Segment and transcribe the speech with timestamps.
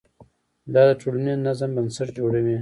[0.73, 2.57] دا د ټولنیز نظم بنسټ جوړوي.